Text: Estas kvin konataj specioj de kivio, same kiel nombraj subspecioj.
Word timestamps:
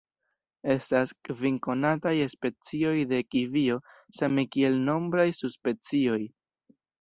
Estas 0.75 1.11
kvin 1.27 1.59
konataj 1.67 2.13
specioj 2.35 2.95
de 3.11 3.19
kivio, 3.35 3.77
same 4.21 4.47
kiel 4.57 4.81
nombraj 4.89 5.29
subspecioj. 5.43 6.19